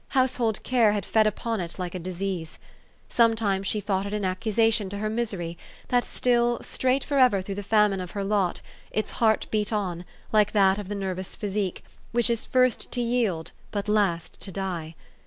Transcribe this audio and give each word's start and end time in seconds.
Household 0.17 0.63
care 0.63 0.93
had 0.93 1.05
fed 1.05 1.27
upon 1.27 1.59
it 1.59 1.77
like 1.77 1.93
a 1.93 1.99
disease. 1.99 2.57
Sometimes 3.07 3.67
she 3.67 3.79
thought 3.79 4.07
it 4.07 4.15
an 4.15 4.25
accession 4.25 4.89
to 4.89 4.97
her 4.97 5.11
misery, 5.11 5.59
that 5.89 6.03
still, 6.03 6.57
straight 6.63 7.03
forever 7.03 7.39
through 7.43 7.53
the 7.53 7.61
famine 7.61 8.01
of 8.01 8.09
her 8.17 8.23
lot, 8.23 8.61
its 8.89 9.11
heart 9.21 9.45
beat 9.51 9.71
on, 9.71 10.03
like 10.31 10.53
that 10.53 10.79
of 10.79 10.87
the 10.89 10.95
nervous 10.95 11.35
ph}*sique, 11.35 11.83
which 12.13 12.31
is 12.31 12.47
first 12.47 12.91
to 12.93 12.99
yield, 12.99 13.51
but 13.69 13.87
last 13.87 14.39
to 14.39 14.51
die. 14.51 14.95